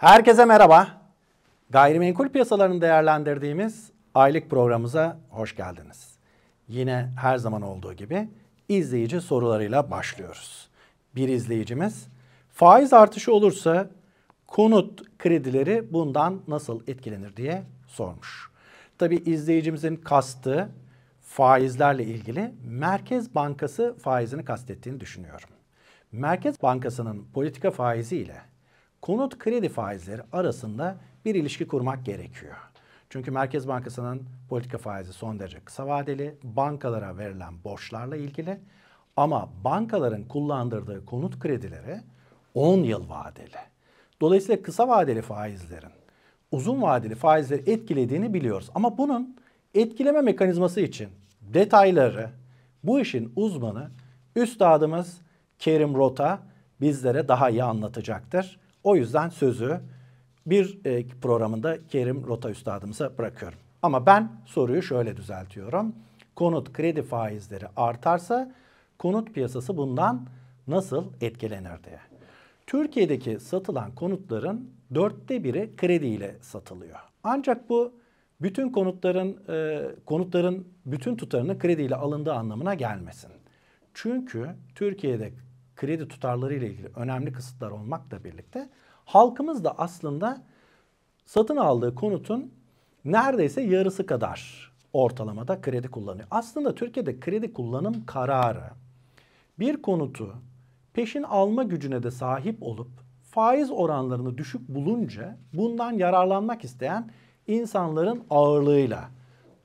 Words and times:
Herkese 0.00 0.44
merhaba. 0.44 0.88
Gayrimenkul 1.70 2.28
piyasalarını 2.28 2.80
değerlendirdiğimiz 2.80 3.90
aylık 4.14 4.50
programımıza 4.50 5.18
hoş 5.30 5.56
geldiniz. 5.56 6.16
Yine 6.68 7.10
her 7.16 7.36
zaman 7.36 7.62
olduğu 7.62 7.92
gibi 7.92 8.28
izleyici 8.68 9.20
sorularıyla 9.20 9.90
başlıyoruz. 9.90 10.68
Bir 11.16 11.28
izleyicimiz 11.28 12.08
faiz 12.52 12.92
artışı 12.92 13.34
olursa 13.34 13.90
konut 14.46 15.18
kredileri 15.18 15.92
bundan 15.92 16.40
nasıl 16.48 16.80
etkilenir 16.86 17.36
diye 17.36 17.62
sormuş. 17.86 18.50
Tabi 18.98 19.16
izleyicimizin 19.16 19.96
kastı 19.96 20.68
faizlerle 21.22 22.04
ilgili 22.04 22.54
Merkez 22.64 23.34
Bankası 23.34 23.96
faizini 24.02 24.44
kastettiğini 24.44 25.00
düşünüyorum. 25.00 25.48
Merkez 26.12 26.62
Bankası'nın 26.62 27.26
politika 27.34 27.70
faizi 27.70 28.16
ile 28.16 28.49
konut 29.02 29.38
kredi 29.38 29.68
faizleri 29.68 30.22
arasında 30.32 30.96
bir 31.24 31.34
ilişki 31.34 31.66
kurmak 31.66 32.06
gerekiyor. 32.06 32.56
Çünkü 33.10 33.30
Merkez 33.30 33.68
Bankası'nın 33.68 34.22
politika 34.48 34.78
faizi 34.78 35.12
son 35.12 35.38
derece 35.38 35.60
kısa 35.60 35.86
vadeli, 35.86 36.34
bankalara 36.42 37.18
verilen 37.18 37.64
borçlarla 37.64 38.16
ilgili 38.16 38.60
ama 39.16 39.48
bankaların 39.64 40.24
kullandırdığı 40.24 41.04
konut 41.04 41.38
kredileri 41.38 42.00
10 42.54 42.78
yıl 42.78 43.08
vadeli. 43.08 43.56
Dolayısıyla 44.20 44.62
kısa 44.62 44.88
vadeli 44.88 45.22
faizlerin 45.22 45.90
uzun 46.52 46.82
vadeli 46.82 47.14
faizleri 47.14 47.70
etkilediğini 47.70 48.34
biliyoruz. 48.34 48.70
Ama 48.74 48.98
bunun 48.98 49.36
etkileme 49.74 50.20
mekanizması 50.20 50.80
için 50.80 51.08
detayları 51.40 52.30
bu 52.84 53.00
işin 53.00 53.32
uzmanı 53.36 53.90
üstadımız 54.36 55.20
Kerim 55.58 55.94
Rota 55.94 56.38
bizlere 56.80 57.28
daha 57.28 57.50
iyi 57.50 57.62
anlatacaktır. 57.62 58.60
O 58.84 58.96
yüzden 58.96 59.28
sözü 59.28 59.80
bir 60.46 60.78
e, 60.84 61.06
programında 61.08 61.86
Kerim 61.88 62.26
Rota 62.26 62.50
üstadımıza 62.50 63.18
bırakıyorum. 63.18 63.58
Ama 63.82 64.06
ben 64.06 64.32
soruyu 64.46 64.82
şöyle 64.82 65.16
düzeltiyorum. 65.16 65.94
Konut 66.36 66.72
kredi 66.72 67.02
faizleri 67.02 67.66
artarsa 67.76 68.54
konut 68.98 69.34
piyasası 69.34 69.76
bundan 69.76 70.26
nasıl 70.68 71.04
etkilenir 71.20 71.84
diye. 71.84 72.00
Türkiye'deki 72.66 73.40
satılan 73.40 73.94
konutların 73.94 74.70
dörtte 74.94 75.44
biri 75.44 75.76
krediyle 75.76 76.36
satılıyor. 76.40 76.98
Ancak 77.24 77.68
bu 77.70 77.92
bütün 78.42 78.70
konutların 78.70 79.38
e, 79.48 79.86
konutların 80.06 80.68
bütün 80.86 81.16
tutarını 81.16 81.58
krediyle 81.58 81.96
alındığı 81.96 82.32
anlamına 82.34 82.74
gelmesin. 82.74 83.30
Çünkü 83.94 84.48
Türkiye'de 84.74 85.32
kredi 85.80 86.08
tutarları 86.08 86.54
ile 86.54 86.66
ilgili 86.66 86.88
önemli 86.96 87.32
kısıtlar 87.32 87.70
olmakla 87.70 88.24
birlikte 88.24 88.68
halkımız 89.04 89.64
da 89.64 89.78
aslında 89.78 90.42
satın 91.24 91.56
aldığı 91.56 91.94
konutun 91.94 92.52
neredeyse 93.04 93.62
yarısı 93.62 94.06
kadar 94.06 94.70
ortalamada 94.92 95.60
kredi 95.60 95.88
kullanıyor. 95.88 96.28
Aslında 96.30 96.74
Türkiye'de 96.74 97.20
kredi 97.20 97.52
kullanım 97.52 98.06
kararı 98.06 98.64
bir 99.58 99.82
konutu 99.82 100.34
peşin 100.92 101.22
alma 101.22 101.62
gücüne 101.62 102.02
de 102.02 102.10
sahip 102.10 102.62
olup 102.62 102.90
faiz 103.22 103.70
oranlarını 103.70 104.38
düşük 104.38 104.68
bulunca 104.68 105.38
bundan 105.52 105.92
yararlanmak 105.92 106.64
isteyen 106.64 107.10
insanların 107.46 108.24
ağırlığıyla 108.30 109.10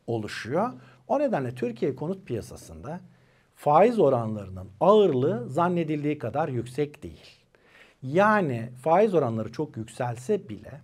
oluşuyor. 0.07 0.73
O 1.07 1.19
nedenle 1.19 1.55
Türkiye 1.55 1.95
konut 1.95 2.27
piyasasında 2.27 2.99
faiz 3.55 3.99
oranlarının 3.99 4.69
ağırlığı 4.79 5.49
zannedildiği 5.49 6.17
kadar 6.17 6.49
yüksek 6.49 7.03
değil. 7.03 7.45
Yani 8.01 8.69
faiz 8.83 9.13
oranları 9.13 9.51
çok 9.51 9.77
yükselse 9.77 10.49
bile 10.49 10.81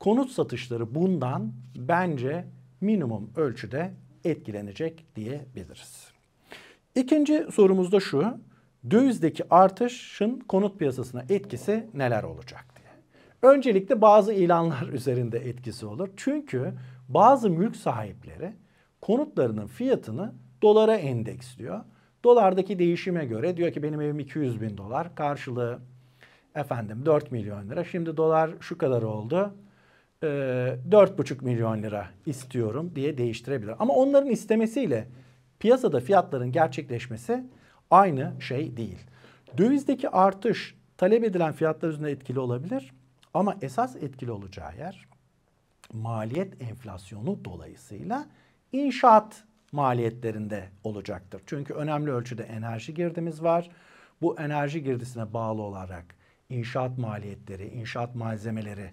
konut 0.00 0.30
satışları 0.30 0.94
bundan 0.94 1.52
bence 1.76 2.44
minimum 2.80 3.30
ölçüde 3.36 3.94
etkilenecek 4.24 5.04
diyebiliriz. 5.16 6.08
İkinci 6.94 7.46
sorumuz 7.52 7.92
da 7.92 8.00
şu. 8.00 8.38
Dövizdeki 8.90 9.44
artışın 9.50 10.40
konut 10.40 10.78
piyasasına 10.78 11.24
etkisi 11.28 11.86
neler 11.94 12.22
olacak 12.22 12.64
diye. 12.76 12.88
Öncelikle 13.52 14.00
bazı 14.00 14.32
ilanlar 14.32 14.88
üzerinde 14.92 15.38
etkisi 15.38 15.86
olur. 15.86 16.08
Çünkü 16.16 16.72
bazı 17.08 17.50
mülk 17.50 17.76
sahipleri 17.76 18.52
konutlarının 19.00 19.66
fiyatını 19.66 20.32
dolara 20.64 20.96
endeksliyor. 20.96 21.80
Dolardaki 22.24 22.78
değişime 22.78 23.24
göre 23.24 23.56
diyor 23.56 23.72
ki 23.72 23.82
benim 23.82 24.00
evim 24.00 24.18
200 24.18 24.60
bin 24.60 24.76
dolar 24.76 25.14
karşılığı 25.14 25.78
efendim 26.54 27.06
4 27.06 27.32
milyon 27.32 27.70
lira. 27.70 27.84
Şimdi 27.84 28.16
dolar 28.16 28.50
şu 28.60 28.78
kadar 28.78 29.02
oldu. 29.02 29.54
E, 30.22 30.26
4,5 30.26 31.44
milyon 31.44 31.82
lira 31.82 32.08
istiyorum 32.26 32.92
diye 32.94 33.18
değiştirebilir. 33.18 33.74
Ama 33.78 33.94
onların 33.94 34.30
istemesiyle 34.30 35.08
piyasada 35.58 36.00
fiyatların 36.00 36.52
gerçekleşmesi 36.52 37.44
aynı 37.90 38.32
şey 38.40 38.76
değil. 38.76 38.98
Dövizdeki 39.58 40.08
artış 40.08 40.74
talep 40.96 41.24
edilen 41.24 41.52
fiyatlar 41.52 41.88
üzerinde 41.88 42.10
etkili 42.10 42.38
olabilir 42.40 42.92
ama 43.34 43.56
esas 43.62 43.96
etkili 43.96 44.30
olacağı 44.30 44.76
yer 44.76 45.08
maliyet 45.92 46.62
enflasyonu 46.62 47.44
dolayısıyla 47.44 48.26
inşaat 48.72 49.44
maliyetlerinde 49.74 50.68
olacaktır. 50.84 51.42
Çünkü 51.46 51.74
önemli 51.74 52.10
ölçüde 52.10 52.42
enerji 52.42 52.94
girdimiz 52.94 53.42
var. 53.42 53.70
Bu 54.22 54.40
enerji 54.40 54.82
girdisine 54.82 55.32
bağlı 55.32 55.62
olarak 55.62 56.04
inşaat 56.48 56.98
maliyetleri, 56.98 57.68
inşaat 57.68 58.14
malzemeleri 58.14 58.90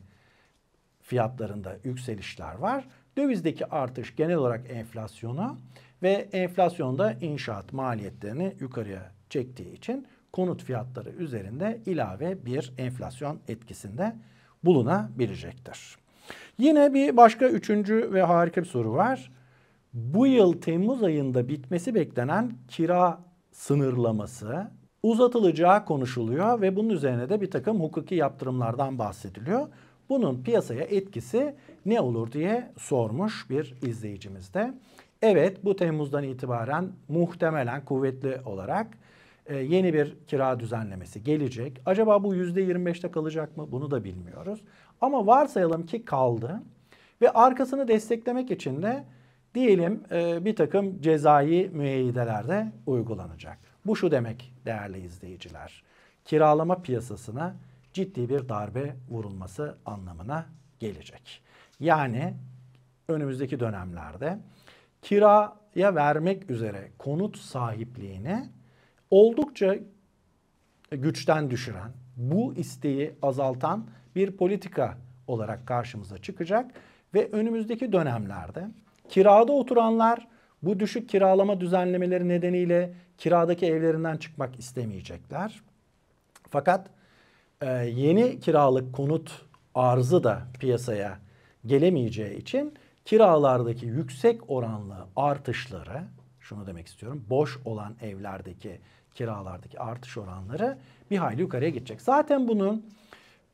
fiyatlarında 1.02 1.76
yükselişler 1.84 2.56
var. 2.56 2.88
Dövizdeki 3.18 3.66
artış 3.66 4.16
genel 4.16 4.36
olarak 4.36 4.72
enflasyona 4.72 5.58
ve 6.04 6.30
enflasyonda 6.32 7.14
inşaat 7.14 7.74
maliyetlerini 7.74 8.56
yukarıya 8.60 9.12
çektiği 9.30 9.74
için 9.74 10.08
konut 10.34 10.64
fiyatları 10.64 11.10
üzerinde 11.10 11.82
ilave 11.86 12.46
bir 12.46 12.74
enflasyon 12.78 13.40
etkisinde 13.48 14.16
bulunabilecektir. 14.64 15.98
Yine 16.58 16.94
bir 16.94 17.18
başka 17.18 17.48
üçüncü 17.48 18.14
ve 18.14 18.22
harika 18.22 18.62
bir 18.62 18.68
soru 18.68 18.94
var. 18.94 19.32
Bu 19.94 20.28
yıl 20.28 20.54
Temmuz 20.54 21.04
ayında 21.04 21.48
bitmesi 21.48 21.96
beklenen 21.96 22.52
kira 22.68 23.20
sınırlaması 23.52 24.72
uzatılacağı 25.04 25.86
konuşuluyor 25.86 26.62
ve 26.62 26.76
bunun 26.76 26.90
üzerine 26.90 27.30
de 27.30 27.42
bir 27.42 27.52
takım 27.52 27.82
hukuki 27.82 28.16
yaptırımlardan 28.16 29.00
bahsediliyor. 29.00 29.68
Bunun 30.10 30.44
piyasaya 30.44 30.84
etkisi 30.84 31.56
ne 31.86 32.02
olur 32.02 32.32
diye 32.32 32.72
sormuş 32.78 33.50
bir 33.50 33.76
izleyicimiz 33.88 34.54
de. 34.54 34.74
Evet 35.22 35.66
bu 35.66 35.76
Temmuz'dan 35.76 36.24
itibaren 36.24 36.92
muhtemelen 37.08 37.86
kuvvetli 37.86 38.38
olarak 38.46 38.88
e, 39.46 39.58
yeni 39.58 39.94
bir 39.94 40.18
kira 40.28 40.60
düzenlemesi 40.60 41.24
gelecek. 41.24 41.82
Acaba 41.86 42.24
bu 42.24 42.36
%25'te 42.36 43.12
kalacak 43.12 43.58
mı? 43.58 43.68
Bunu 43.72 43.92
da 43.92 44.04
bilmiyoruz. 44.04 44.62
Ama 45.02 45.28
varsayalım 45.28 45.86
ki 45.86 46.06
kaldı 46.06 46.62
ve 47.22 47.30
arkasını 47.30 47.88
desteklemek 47.88 48.52
için 48.52 48.82
de 48.82 49.04
diyelim 49.56 50.04
e, 50.12 50.46
bir 50.46 50.56
takım 50.56 51.02
cezai 51.02 51.70
müeyyideler 51.74 52.48
de 52.48 52.72
uygulanacak. 52.86 53.58
Bu 53.86 53.96
şu 53.96 54.12
demek 54.12 54.54
değerli 54.66 55.00
izleyiciler. 55.00 55.84
Kiralama 56.26 56.82
piyasasına 56.82 57.56
ciddi 57.94 58.30
bir 58.30 58.50
darbe 58.50 58.96
vurulması 59.10 59.78
anlamına 59.86 60.46
gelecek. 60.80 61.42
Yani 61.80 62.34
önümüzdeki 63.08 63.60
dönemlerde 63.60 64.40
kiraya 65.02 65.96
vermek 65.96 66.52
üzere 66.52 66.92
konut 66.98 67.38
sahipliğini 67.38 68.50
oldukça 69.12 69.76
güçten 70.92 71.52
düşüren, 71.52 71.92
bu 72.18 72.54
isteği 72.54 73.16
azaltan 73.22 73.88
bir 74.16 74.38
politika 74.38 74.98
olarak 75.28 75.68
karşımıza 75.68 76.18
çıkacak 76.18 76.72
ve 77.14 77.30
önümüzdeki 77.32 77.92
dönemlerde 77.92 78.68
kirada 79.12 79.52
oturanlar 79.52 80.28
bu 80.64 80.80
düşük 80.80 81.10
kiralama 81.10 81.62
düzenlemeleri 81.62 82.28
nedeniyle 82.28 82.94
kiradaki 83.18 83.66
evlerinden 83.66 84.18
çıkmak 84.18 84.60
istemeyecekler. 84.60 85.62
Fakat 86.50 86.90
e, 87.62 87.68
yeni 87.76 88.40
kiralık 88.40 88.94
konut 88.94 89.46
arzı 89.76 90.24
da 90.24 90.42
piyasaya 90.60 91.20
gelemeyeceği 91.66 92.38
için 92.38 92.74
kiralardaki 93.06 93.86
yüksek 93.86 94.50
oranlı 94.50 94.96
artışları, 95.16 96.04
şunu 96.40 96.68
demek 96.68 96.88
istiyorum, 96.88 97.26
boş 97.30 97.60
olan 97.66 97.96
evlerdeki 98.02 98.80
kiralardaki 99.16 99.80
artış 99.80 100.18
oranları 100.18 100.78
bir 101.12 101.18
hayli 101.18 101.42
yukarıya 101.42 101.70
gidecek. 101.70 102.02
Zaten 102.02 102.48
bunun 102.48 102.86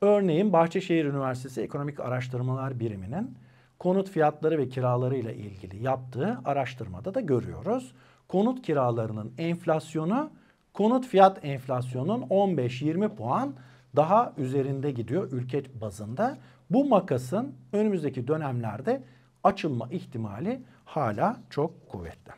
örneğin 0.01 0.53
Bahçeşehir 0.53 1.05
Üniversitesi 1.05 1.61
Ekonomik 1.61 1.99
Araştırmalar 1.99 2.79
Biriminin 2.79 3.37
konut 3.79 4.09
fiyatları 4.09 4.57
ve 4.57 4.69
kiraları 4.69 5.17
ile 5.17 5.35
ilgili 5.35 5.83
yaptığı 5.83 6.37
araştırmada 6.45 7.13
da 7.13 7.21
görüyoruz. 7.21 7.91
Konut 8.27 8.61
kiralarının 8.61 9.33
enflasyonu 9.37 10.29
konut 10.73 11.07
fiyat 11.07 11.45
enflasyonunun 11.45 12.21
15-20 12.21 13.15
puan 13.15 13.53
daha 13.95 14.33
üzerinde 14.37 14.91
gidiyor 14.91 15.31
ülke 15.31 15.81
bazında. 15.81 16.37
Bu 16.69 16.85
makasın 16.85 17.55
önümüzdeki 17.73 18.27
dönemlerde 18.27 19.03
açılma 19.43 19.87
ihtimali 19.91 20.61
hala 20.85 21.37
çok 21.49 21.89
kuvvetli. 21.89 22.31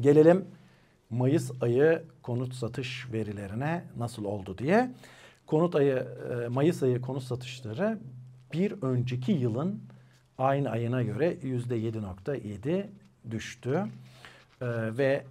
Gelelim 0.00 0.44
Mayıs 1.10 1.50
ayı 1.60 2.04
konut 2.22 2.54
satış 2.54 3.12
verilerine 3.12 3.84
nasıl 3.98 4.24
oldu 4.24 4.58
diye. 4.58 4.90
Konut 5.46 5.74
ayı 5.74 6.06
e, 6.44 6.48
Mayıs 6.48 6.82
ayı 6.82 7.00
konut 7.00 7.22
satışları 7.22 7.98
bir 8.52 8.82
önceki 8.82 9.32
yılın 9.32 9.82
aynı 10.38 10.70
ayına 10.70 11.02
göre 11.02 11.36
yüzde 11.42 11.78
7.7 11.78 12.86
düştü. 13.30 13.84
Ee, 14.60 14.66
ve 14.98 15.24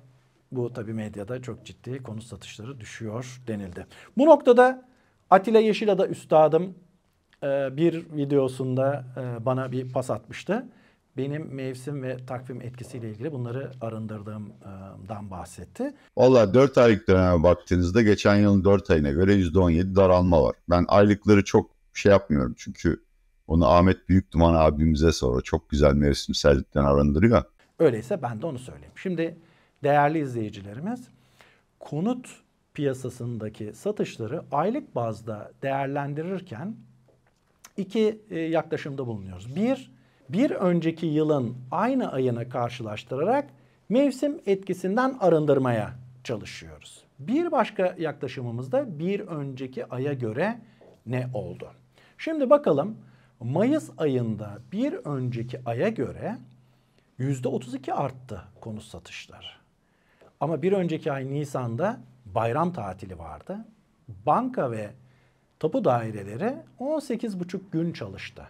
bu 0.52 0.74
tabi 0.74 0.94
medyada 0.94 1.42
çok 1.42 1.66
ciddi 1.66 2.04
konut 2.04 2.24
satışları 2.24 2.80
düşüyor 2.80 3.42
denildi. 3.48 3.86
Bu 4.18 4.26
noktada 4.26 4.86
Atilla 5.30 5.60
Yeşilada 5.60 6.08
üstadım 6.08 6.76
e, 7.44 7.78
bir 7.78 8.06
videosunda 8.16 9.06
e, 9.18 9.46
bana 9.46 9.72
bir 9.72 9.94
pas 9.94 10.10
atmıştı. 10.10 10.66
Benim 11.18 11.56
mevsim 11.56 12.04
ve 12.04 12.18
takvim 12.26 12.62
etkisiyle 12.62 13.10
ilgili 13.10 13.32
bunları 13.32 13.72
arındırdığımdan 13.82 15.32
bahsetti. 15.32 15.94
Valla 16.18 16.54
4 16.54 16.78
aylık 16.78 17.08
döneme 17.08 17.44
baktığınızda 17.44 18.02
geçen 18.02 18.36
yılın 18.36 18.64
4 18.64 18.92
ayına 18.92 19.10
göre 19.12 19.34
%17 19.36 19.96
daralma 19.96 20.44
var. 20.44 20.56
Ben 20.70 20.86
aylıkları 20.88 21.44
çok 21.44 21.70
şey 21.94 22.12
yapmıyorum 22.12 22.54
çünkü 22.58 23.05
onu 23.48 23.68
Ahmet 23.68 24.10
Büyük 24.10 24.32
Duman 24.32 24.54
abimize 24.54 25.12
sonra 25.12 25.42
çok 25.42 25.70
güzel 25.70 25.94
mevsimsellikten 25.94 26.84
arındırıyor. 26.84 27.44
Öyleyse 27.80 28.22
ben 28.22 28.42
de 28.42 28.46
onu 28.46 28.60
söyleyeyim. 28.60 28.94
Şimdi 28.96 29.38
değerli 29.84 30.20
izleyicilerimiz 30.20 31.08
konut 31.80 32.30
piyasasındaki 32.74 33.74
satışları 33.74 34.44
aylık 34.52 34.96
bazda 34.96 35.52
değerlendirirken 35.62 36.76
iki 37.78 38.22
e, 38.30 38.40
yaklaşımda 38.40 39.08
bulunuyoruz. 39.08 39.56
Bir, 39.56 39.92
bir 40.30 40.52
önceki 40.52 41.06
yılın 41.06 41.56
aynı 41.72 42.12
ayına 42.12 42.50
karşılaştırarak 42.50 43.50
mevsim 43.90 44.42
etkisinden 44.46 45.18
arındırmaya 45.20 45.96
çalışıyoruz. 46.24 47.04
Bir 47.20 47.52
başka 47.52 47.96
yaklaşımımızda 48.00 49.00
bir 49.00 49.20
önceki 49.20 49.86
aya 49.86 50.14
göre 50.14 50.60
ne 51.06 51.30
oldu? 51.34 51.68
Şimdi 52.18 52.50
bakalım 52.50 52.98
Mayıs 53.40 53.90
ayında 53.98 54.60
bir 54.72 54.94
önceki 54.94 55.62
aya 55.66 55.90
göre 55.90 56.38
yüzde 57.18 57.48
32 57.48 57.94
arttı 57.94 58.42
konut 58.62 58.84
satışları. 58.84 59.48
Ama 60.40 60.62
bir 60.62 60.72
önceki 60.72 61.12
ay 61.12 61.34
Nisan'da 61.34 62.00
bayram 62.26 62.74
tatili 62.74 63.20
vardı. 63.20 63.58
Banka 64.26 64.72
ve 64.72 64.90
tapu 65.60 65.86
daireleri 65.86 66.56
18,5 66.80 67.60
gün 67.72 67.94
çalıştı. 67.94 68.48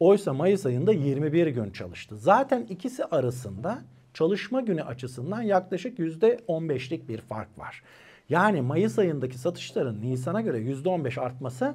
Oysa 0.00 0.32
Mayıs 0.32 0.66
ayında 0.66 0.92
21 0.92 1.46
gün 1.46 1.70
çalıştı. 1.70 2.16
Zaten 2.16 2.62
ikisi 2.62 3.04
arasında 3.04 3.82
çalışma 4.14 4.60
günü 4.60 4.82
açısından 4.82 5.42
yaklaşık 5.42 5.98
%15'lik 5.98 7.08
bir 7.08 7.20
fark 7.20 7.58
var. 7.58 7.82
Yani 8.28 8.62
Mayıs 8.62 8.98
ayındaki 8.98 9.38
satışların 9.38 10.00
Nisan'a 10.00 10.40
göre 10.40 10.58
%15 10.58 11.20
artması 11.20 11.74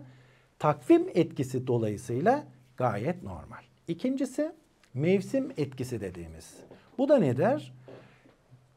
takvim 0.60 1.08
etkisi 1.16 1.68
dolayısıyla 1.68 2.44
gayet 2.78 3.24
normal. 3.24 3.62
İkincisi 3.88 4.52
mevsim 4.94 5.52
etkisi 5.58 6.02
dediğimiz. 6.02 6.58
Bu 6.98 7.10
da 7.10 7.18
nedir? 7.18 7.74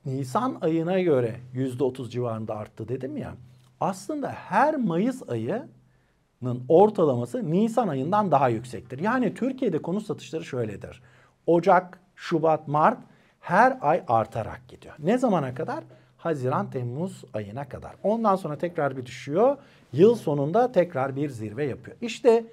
Nisan 0.05 0.59
ayına 0.61 1.01
göre 1.01 1.37
yüzde 1.53 1.85
otuz 1.85 2.13
civarında 2.13 2.57
arttı 2.57 2.89
dedim 2.89 3.17
ya. 3.17 3.35
Aslında 3.81 4.29
her 4.31 4.77
Mayıs 4.77 5.23
ayının 5.29 6.65
ortalaması 6.69 7.51
Nisan 7.51 7.89
ayından 7.89 8.31
daha 8.31 8.49
yüksektir. 8.49 8.99
Yani 8.99 9.35
Türkiye'de 9.35 9.83
konut 9.83 10.07
satışları 10.07 10.45
şöyledir. 10.45 11.03
Ocak, 11.47 12.01
Şubat, 12.15 12.69
Mart 12.69 12.99
her 13.41 13.79
ay 13.81 14.05
artarak 14.09 14.69
gidiyor. 14.69 14.95
Ne 14.99 15.19
zamana 15.19 15.55
kadar? 15.55 15.85
Haziran, 16.17 16.71
Temmuz 16.71 17.25
ayına 17.35 17.69
kadar. 17.69 17.93
Ondan 18.03 18.37
sonra 18.37 18.59
tekrar 18.59 18.97
bir 18.97 19.07
düşüyor. 19.07 19.57
Yıl 19.93 20.15
sonunda 20.15 20.73
tekrar 20.73 21.17
bir 21.17 21.31
zirve 21.31 21.65
yapıyor. 21.65 21.97
İşte 22.01 22.45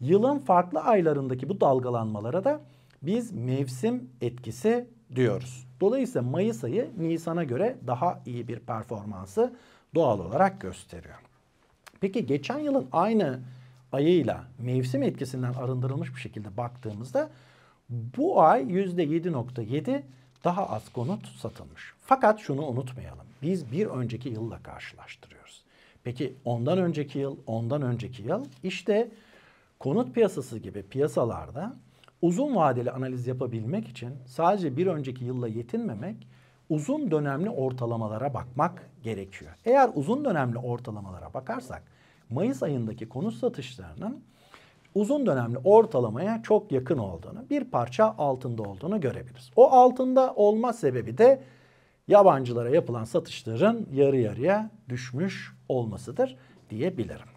yılın 0.00 0.38
farklı 0.38 0.80
aylarındaki 0.80 1.48
bu 1.48 1.60
dalgalanmalara 1.60 2.44
da 2.44 2.60
biz 3.02 3.32
mevsim 3.32 4.10
etkisi 4.20 4.86
diyoruz. 5.14 5.66
Dolayısıyla 5.80 6.30
Mayıs 6.30 6.64
ayı 6.64 6.90
Nisan'a 6.98 7.44
göre 7.44 7.76
daha 7.86 8.20
iyi 8.26 8.48
bir 8.48 8.58
performansı 8.58 9.52
doğal 9.94 10.18
olarak 10.18 10.60
gösteriyor. 10.60 11.18
Peki 12.00 12.26
geçen 12.26 12.58
yılın 12.58 12.88
aynı 12.92 13.40
ayıyla 13.92 14.44
mevsim 14.58 15.02
etkisinden 15.02 15.52
arındırılmış 15.52 16.14
bir 16.14 16.20
şekilde 16.20 16.56
baktığımızda 16.56 17.30
bu 17.88 18.42
ay 18.42 18.62
%7.7 18.62 20.02
daha 20.44 20.68
az 20.68 20.88
konut 20.88 21.26
satılmış. 21.26 21.94
Fakat 22.00 22.40
şunu 22.40 22.66
unutmayalım. 22.66 23.26
Biz 23.42 23.72
bir 23.72 23.86
önceki 23.86 24.28
yılla 24.28 24.62
karşılaştırıyoruz. 24.62 25.59
Peki 26.04 26.34
ondan 26.44 26.78
önceki 26.78 27.18
yıl, 27.18 27.36
ondan 27.46 27.82
önceki 27.82 28.22
yıl 28.22 28.44
işte 28.62 29.10
konut 29.78 30.14
piyasası 30.14 30.58
gibi 30.58 30.82
piyasalarda 30.82 31.72
uzun 32.22 32.56
vadeli 32.56 32.90
analiz 32.90 33.26
yapabilmek 33.26 33.88
için 33.88 34.10
sadece 34.26 34.76
bir 34.76 34.86
önceki 34.86 35.24
yılla 35.24 35.48
yetinmemek, 35.48 36.16
uzun 36.68 37.10
dönemli 37.10 37.50
ortalamalara 37.50 38.34
bakmak 38.34 38.90
gerekiyor. 39.02 39.52
Eğer 39.64 39.90
uzun 39.94 40.24
dönemli 40.24 40.58
ortalamalara 40.58 41.34
bakarsak 41.34 41.82
Mayıs 42.30 42.62
ayındaki 42.62 43.08
konut 43.08 43.34
satışlarının 43.34 44.20
uzun 44.94 45.26
dönemli 45.26 45.58
ortalamaya 45.58 46.42
çok 46.42 46.72
yakın 46.72 46.98
olduğunu, 46.98 47.44
bir 47.50 47.64
parça 47.64 48.14
altında 48.18 48.62
olduğunu 48.62 49.00
görebiliriz. 49.00 49.50
O 49.56 49.70
altında 49.70 50.34
olma 50.34 50.72
sebebi 50.72 51.18
de 51.18 51.42
yabancılara 52.08 52.70
yapılan 52.70 53.04
satışların 53.04 53.86
yarı 53.92 54.16
yarıya 54.16 54.70
düşmüş 54.88 55.52
olmasıdır 55.68 56.36
diyebilirim. 56.70 57.28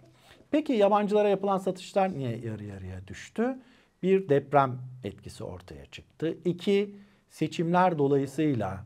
Peki 0.51 0.73
yabancılara 0.73 1.29
yapılan 1.29 1.57
satışlar 1.57 2.13
niye 2.13 2.37
yarı 2.37 2.63
yarıya 2.63 3.07
düştü? 3.07 3.57
Bir 4.03 4.29
deprem 4.29 4.79
etkisi 5.03 5.43
ortaya 5.43 5.85
çıktı. 5.85 6.37
İki 6.45 6.95
seçimler 7.29 7.97
dolayısıyla 7.97 8.85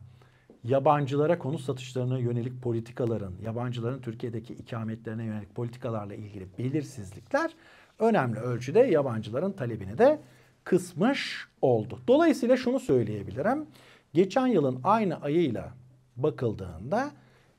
yabancılara 0.64 1.38
konut 1.38 1.60
satışlarına 1.60 2.18
yönelik 2.18 2.62
politikaların, 2.62 3.34
yabancıların 3.44 4.00
Türkiye'deki 4.00 4.54
ikametlerine 4.54 5.24
yönelik 5.24 5.54
politikalarla 5.54 6.14
ilgili 6.14 6.46
belirsizlikler 6.58 7.50
önemli 7.98 8.38
ölçüde 8.38 8.80
yabancıların 8.80 9.52
talebini 9.52 9.98
de 9.98 10.20
kısmış 10.64 11.48
oldu. 11.62 11.98
Dolayısıyla 12.08 12.56
şunu 12.56 12.80
söyleyebilirim. 12.80 13.66
Geçen 14.14 14.46
yılın 14.46 14.80
aynı 14.84 15.20
ayıyla 15.22 15.72
bakıldığında 16.16 17.10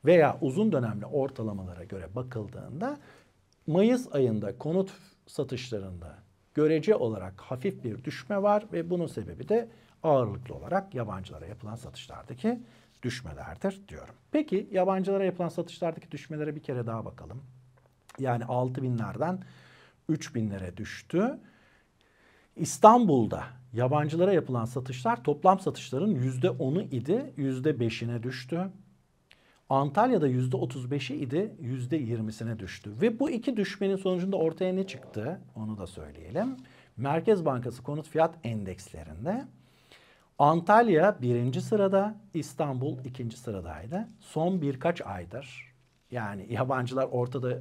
veya 0.05 0.37
uzun 0.41 0.71
dönemli 0.71 1.05
ortalamalara 1.05 1.83
göre 1.83 2.15
bakıldığında 2.15 2.97
Mayıs 3.67 4.15
ayında 4.15 4.57
konut 4.57 4.91
satışlarında 5.27 6.15
görece 6.53 6.95
olarak 6.95 7.41
hafif 7.41 7.83
bir 7.83 8.03
düşme 8.03 8.41
var 8.41 8.65
ve 8.73 8.89
bunun 8.89 9.07
sebebi 9.07 9.49
de 9.49 9.69
ağırlıklı 10.03 10.55
olarak 10.55 10.95
yabancılara 10.95 11.45
yapılan 11.45 11.75
satışlardaki 11.75 12.59
düşmelerdir 13.03 13.87
diyorum. 13.87 14.15
Peki 14.31 14.69
yabancılara 14.71 15.25
yapılan 15.25 15.49
satışlardaki 15.49 16.11
düşmelere 16.11 16.55
bir 16.55 16.63
kere 16.63 16.85
daha 16.85 17.05
bakalım. 17.05 17.43
Yani 18.19 18.45
6 18.45 18.81
binlerden 18.81 19.39
3 20.09 20.35
binlere 20.35 20.77
düştü. 20.77 21.39
İstanbul'da 22.59 23.43
yabancılara 23.73 24.33
yapılan 24.33 24.65
satışlar 24.65 25.23
toplam 25.23 25.59
satışların 25.59 26.15
%10'u 26.15 26.81
idi, 26.81 27.33
%5'ine 27.37 28.23
düştü. 28.23 28.71
Antalya'da 29.69 30.27
yüzde 30.27 30.57
35'i 30.57 31.15
idi, 31.15 31.55
yüzde 31.59 31.99
20'sine 31.99 32.59
düştü. 32.59 32.91
Ve 33.01 33.19
bu 33.19 33.29
iki 33.29 33.57
düşmenin 33.57 33.95
sonucunda 33.95 34.37
ortaya 34.37 34.73
ne 34.73 34.87
çıktı? 34.87 35.41
Onu 35.55 35.77
da 35.77 35.87
söyleyelim. 35.87 36.57
Merkez 36.97 37.45
Bankası 37.45 37.83
konut 37.83 38.09
fiyat 38.09 38.35
endekslerinde 38.43 39.45
Antalya 40.39 41.21
birinci 41.21 41.61
sırada, 41.61 42.15
İstanbul 42.33 43.05
ikinci 43.05 43.37
sıradaydı. 43.37 44.07
Son 44.19 44.61
birkaç 44.61 45.01
aydır 45.01 45.73
yani 46.11 46.53
yabancılar 46.53 47.07
ortada 47.11 47.59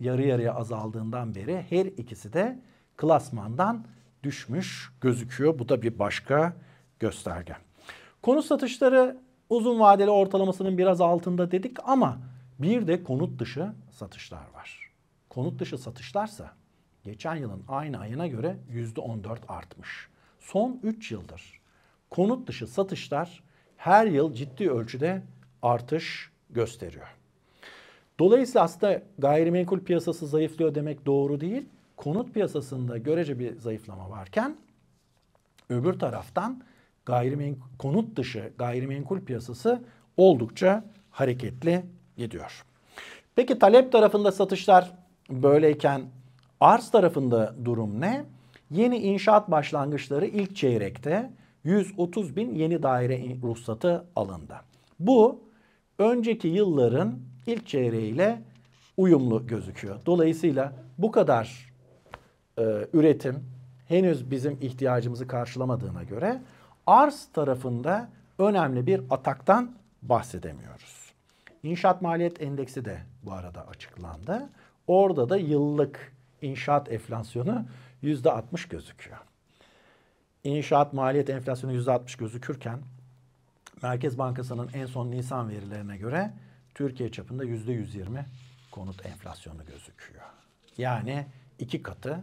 yarı 0.00 0.22
yarıya 0.22 0.54
azaldığından 0.54 1.34
beri 1.34 1.66
her 1.70 1.86
ikisi 1.86 2.32
de 2.32 2.60
klasmandan 2.96 3.86
düşmüş 4.22 4.92
gözüküyor. 5.00 5.58
Bu 5.58 5.68
da 5.68 5.82
bir 5.82 5.98
başka 5.98 6.52
gösterge. 6.98 7.56
Konut 8.22 8.44
satışları 8.44 9.16
uzun 9.50 9.80
vadeli 9.80 10.10
ortalamasının 10.10 10.78
biraz 10.78 11.00
altında 11.00 11.50
dedik 11.50 11.76
ama 11.84 12.18
bir 12.58 12.86
de 12.86 13.04
konut 13.04 13.40
dışı 13.40 13.72
satışlar 13.90 14.44
var. 14.54 14.90
Konut 15.28 15.60
dışı 15.60 15.78
satışlarsa 15.78 16.50
geçen 17.04 17.36
yılın 17.36 17.62
aynı 17.68 17.98
ayına 17.98 18.26
göre 18.26 18.56
%14 18.72 19.38
artmış. 19.48 20.08
Son 20.38 20.80
3 20.82 21.12
yıldır 21.12 21.60
konut 22.10 22.48
dışı 22.48 22.66
satışlar 22.66 23.42
her 23.76 24.06
yıl 24.06 24.34
ciddi 24.34 24.70
ölçüde 24.70 25.22
artış 25.62 26.30
gösteriyor. 26.50 27.06
Dolayısıyla 28.18 28.62
aslında 28.62 29.02
gayrimenkul 29.18 29.80
piyasası 29.80 30.26
zayıflıyor 30.26 30.74
demek 30.74 31.06
doğru 31.06 31.40
değil. 31.40 31.66
Konut 32.00 32.34
piyasasında 32.34 32.98
görece 32.98 33.38
bir 33.38 33.58
zayıflama 33.58 34.10
varken 34.10 34.56
öbür 35.68 35.98
taraftan 35.98 36.62
gayrimenkul 37.06 37.68
konut 37.78 38.16
dışı 38.16 38.52
gayrimenkul 38.58 39.20
piyasası 39.20 39.82
oldukça 40.16 40.84
hareketli 41.10 41.82
gidiyor. 42.16 42.64
Peki 43.36 43.58
talep 43.58 43.92
tarafında 43.92 44.32
satışlar 44.32 44.92
böyleyken 45.30 46.02
arz 46.60 46.90
tarafında 46.90 47.54
durum 47.64 48.00
ne? 48.00 48.24
Yeni 48.70 48.98
inşaat 48.98 49.50
başlangıçları 49.50 50.26
ilk 50.26 50.56
çeyrekte 50.56 51.30
130 51.64 52.36
bin 52.36 52.54
yeni 52.54 52.82
daire 52.82 53.36
ruhsatı 53.42 54.04
alındı. 54.16 54.56
Bu 54.98 55.40
önceki 55.98 56.48
yılların 56.48 57.18
ilk 57.46 57.66
çeyreğiyle 57.66 58.42
uyumlu 58.96 59.46
gözüküyor. 59.46 60.00
Dolayısıyla 60.06 60.72
bu 60.98 61.10
kadar 61.10 61.69
e, 62.58 62.86
üretim 62.92 63.44
henüz 63.88 64.30
bizim 64.30 64.58
ihtiyacımızı 64.60 65.26
karşılamadığına 65.26 66.02
göre 66.02 66.42
arz 66.86 67.28
tarafında 67.32 68.08
önemli 68.38 68.86
bir 68.86 69.02
ataktan 69.10 69.72
bahsedemiyoruz. 70.02 71.12
İnşaat 71.62 72.02
maliyet 72.02 72.42
endeksi 72.42 72.84
de 72.84 72.98
bu 73.22 73.32
arada 73.32 73.66
açıklandı. 73.68 74.48
Orada 74.86 75.28
da 75.28 75.36
yıllık 75.36 76.12
inşaat 76.42 76.92
enflasyonu 76.92 77.64
yüzde 78.02 78.30
60 78.30 78.68
gözüküyor. 78.68 79.18
İnşaat 80.44 80.92
maliyet 80.92 81.30
enflasyonu 81.30 81.72
yüzde 81.72 81.92
60 81.92 82.16
gözükürken 82.16 82.78
Merkez 83.82 84.18
Bankası'nın 84.18 84.70
en 84.74 84.86
son 84.86 85.10
Nisan 85.10 85.48
verilerine 85.48 85.96
göre 85.96 86.32
Türkiye 86.74 87.12
çapında 87.12 87.44
yüzde 87.44 87.72
120 87.72 88.26
konut 88.70 89.06
enflasyonu 89.06 89.64
gözüküyor. 89.66 90.24
Yani 90.78 91.26
iki 91.58 91.82
katı. 91.82 92.20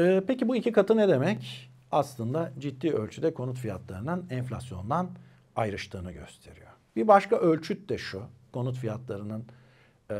Ee, 0.00 0.22
peki 0.26 0.48
bu 0.48 0.56
iki 0.56 0.72
katı 0.72 0.96
ne 0.96 1.08
demek? 1.08 1.70
Aslında 1.92 2.52
ciddi 2.58 2.92
ölçüde 2.92 3.34
konut 3.34 3.58
fiyatlarının 3.58 4.26
enflasyondan 4.30 5.10
ayrıştığını 5.56 6.12
gösteriyor. 6.12 6.70
Bir 6.96 7.08
başka 7.08 7.36
ölçüt 7.36 7.88
de 7.88 7.98
şu, 7.98 8.22
konut 8.52 8.76
fiyatlarının 8.76 9.44
e, 10.10 10.16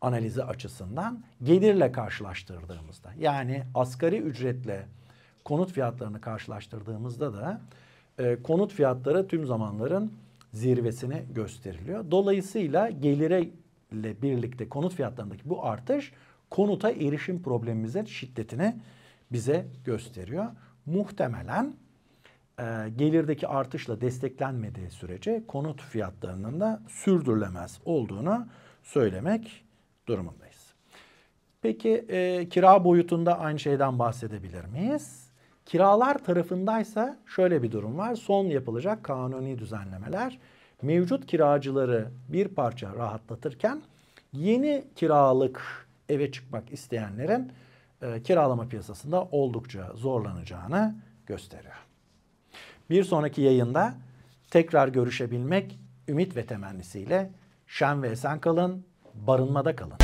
analizi 0.00 0.44
açısından 0.44 1.24
gelirle 1.42 1.92
karşılaştırdığımızda 1.92 3.12
yani 3.18 3.64
asgari 3.74 4.16
ücretle 4.16 4.86
konut 5.44 5.72
fiyatlarını 5.72 6.20
karşılaştırdığımızda 6.20 7.34
da 7.34 7.60
e, 8.18 8.42
konut 8.42 8.72
fiyatları 8.72 9.28
tüm 9.28 9.46
zamanların 9.46 10.12
zirvesini 10.52 11.24
gösteriliyor. 11.34 12.10
Dolayısıyla 12.10 12.90
gelire 12.90 13.50
ile 13.92 14.22
birlikte 14.22 14.68
konut 14.68 14.94
fiyatlarındaki 14.94 15.48
bu 15.48 15.66
artış 15.66 16.12
konuta 16.50 16.90
erişim 16.90 17.42
problemimizin 17.42 18.04
şiddetini 18.04 18.76
bize 19.32 19.66
gösteriyor. 19.84 20.46
Muhtemelen 20.86 21.74
e, 22.58 22.64
gelirdeki 22.96 23.48
artışla 23.48 24.00
desteklenmediği 24.00 24.90
sürece 24.90 25.42
konut 25.48 25.82
fiyatlarının 25.82 26.60
da 26.60 26.82
sürdürülemez 26.88 27.80
olduğunu 27.84 28.46
söylemek 28.82 29.64
durumundayız. 30.06 30.74
Peki 31.62 32.04
e, 32.08 32.48
kira 32.48 32.84
boyutunda 32.84 33.38
aynı 33.38 33.58
şeyden 33.58 33.98
bahsedebilir 33.98 34.64
miyiz? 34.64 35.28
Kiralar 35.66 36.24
tarafındaysa 36.24 37.18
şöyle 37.26 37.62
bir 37.62 37.72
durum 37.72 37.98
var. 37.98 38.14
Son 38.14 38.44
yapılacak 38.44 39.04
kanuni 39.04 39.58
düzenlemeler 39.58 40.38
mevcut 40.82 41.26
kiracıları 41.26 42.08
bir 42.28 42.48
parça 42.48 42.94
rahatlatırken 42.94 43.82
yeni 44.32 44.84
kiralık 44.96 45.87
eve 46.08 46.32
çıkmak 46.32 46.72
isteyenlerin 46.72 47.52
e, 48.02 48.22
kiralama 48.22 48.68
piyasasında 48.68 49.22
oldukça 49.22 49.92
zorlanacağını 49.94 50.94
gösteriyor. 51.26 51.74
Bir 52.90 53.04
sonraki 53.04 53.40
yayında 53.42 53.94
tekrar 54.50 54.88
görüşebilmek 54.88 55.78
ümit 56.08 56.36
ve 56.36 56.46
temennisiyle 56.46 57.30
şen 57.66 58.02
ve 58.02 58.08
esen 58.08 58.40
kalın, 58.40 58.86
barınmada 59.14 59.76
kalın. 59.76 59.96